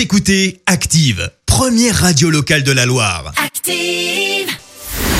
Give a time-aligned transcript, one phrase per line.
[0.00, 3.34] Vous écoutez Active, première radio locale de la Loire.
[3.36, 4.48] Active.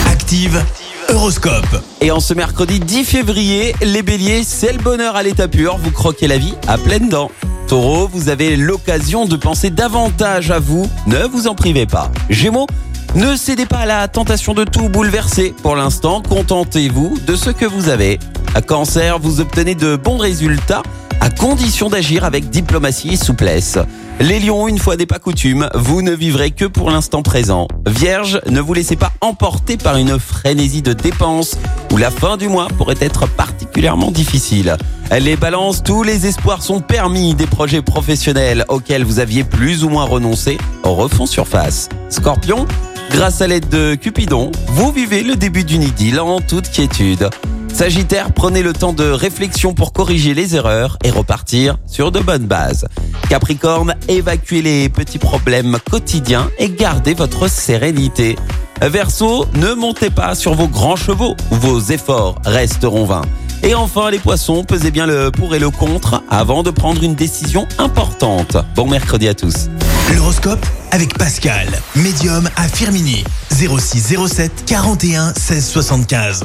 [0.07, 0.65] Active,
[1.11, 1.85] Horoscope.
[2.01, 5.91] Et en ce mercredi 10 février, les béliers, c'est le bonheur à l'état pur, vous
[5.91, 7.31] croquez la vie à pleines dents.
[7.69, 12.11] Taureau, vous avez l'occasion de penser davantage à vous, ne vous en privez pas.
[12.31, 12.67] Gémeaux,
[13.15, 15.55] ne cédez pas à la tentation de tout bouleverser.
[15.63, 18.19] Pour l'instant, contentez-vous de ce que vous avez.
[18.55, 20.83] À cancer, vous obtenez de bons résultats
[21.21, 23.79] à condition d'agir avec diplomatie et souplesse.
[24.21, 27.69] Les lions, une fois n'est pas coutume, vous ne vivrez que pour l'instant présent.
[27.87, 31.57] Vierge, ne vous laissez pas emporter par une frénésie de dépenses
[31.93, 34.77] où la fin du mois pourrait être particulièrement difficile.
[35.19, 37.35] Les balances, tous les espoirs sont permis.
[37.35, 41.89] Des projets professionnels auxquels vous aviez plus ou moins renoncé refont surface.
[42.11, 42.67] Scorpion,
[43.11, 47.29] grâce à l'aide de Cupidon, vous vivez le début d'une idylle en toute quiétude.
[47.73, 52.47] Sagittaire, prenez le temps de réflexion pour corriger les erreurs et repartir sur de bonnes
[52.47, 52.87] bases.
[53.29, 58.37] Capricorne, évacuez les petits problèmes quotidiens et gardez votre sérénité.
[58.83, 63.25] Verseau, ne montez pas sur vos grands chevaux, vos efforts resteront vains.
[63.63, 67.15] Et enfin les poissons, pesez bien le pour et le contre avant de prendre une
[67.15, 68.57] décision importante.
[68.75, 69.69] Bon mercredi à tous.
[70.15, 73.23] L'horoscope avec Pascal, médium à Firmini.
[73.51, 76.45] 06 07 41 16 75.